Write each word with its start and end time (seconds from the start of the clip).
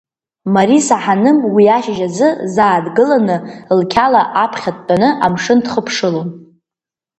Мариса 0.53 0.95
Ҳаным 1.03 1.37
уи 1.53 1.65
ашьыжь 1.77 2.03
азы 2.07 2.29
заа 2.53 2.77
дгыланы 2.85 3.37
лқьала 3.79 4.21
аԥхьа 4.43 4.71
дтәаны 4.77 5.09
амшын 5.25 5.59
дхыԥшылон. 5.65 6.29